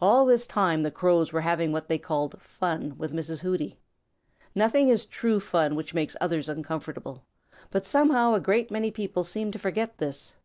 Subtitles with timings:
[0.00, 3.40] All this time the Crows were having what they called fun with Mrs.
[3.40, 3.76] Hooty.
[4.54, 7.24] Nothing is true fun which makes others uncomfortable,
[7.72, 10.36] but somehow a great many people seem to forget this.